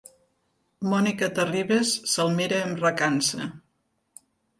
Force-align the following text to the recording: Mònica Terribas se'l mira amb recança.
Mònica 0.93 1.27
Terribas 1.39 1.91
se'l 2.13 2.33
mira 2.39 2.61
amb 2.69 2.81
recança. 2.85 3.47